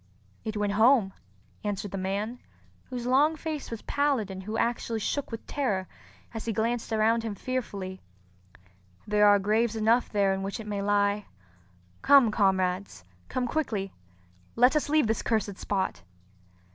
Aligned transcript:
"It 0.43 0.57
went 0.57 0.73
home," 0.73 1.13
answered 1.63 1.91
the 1.91 1.97
man, 1.99 2.39
whose 2.85 3.05
long 3.05 3.35
face 3.35 3.69
was 3.69 3.83
pallid 3.83 4.31
and 4.31 4.41
who 4.41 4.57
actually 4.57 4.99
shook 4.99 5.29
with 5.29 5.45
terror 5.45 5.87
as 6.33 6.45
he 6.45 6.53
glanced 6.53 6.91
around 6.91 7.21
him 7.21 7.35
fearfully. 7.35 8.01
"There 9.05 9.27
are 9.27 9.37
graves 9.37 9.75
enough 9.75 10.09
there 10.09 10.33
in 10.33 10.41
which 10.41 10.59
it 10.59 10.65
may 10.65 10.81
lie. 10.81 11.27
Come, 12.01 12.31
comrades—come 12.31 13.45
quickly! 13.45 13.93
Let 14.55 14.75
us 14.75 14.89
leave 14.89 15.05
this 15.05 15.21
cursed 15.21 15.59
spot." 15.59 16.01